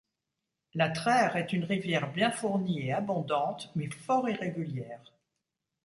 La 0.73 0.89
Traire 0.89 1.35
est 1.35 1.53
une 1.53 1.63
rivière 1.63 2.11
bien 2.11 2.31
fournie 2.31 2.87
et 2.87 2.91
abondante, 2.91 3.69
mais 3.75 3.87
fort 3.91 4.27
irrégulière. 4.27 5.13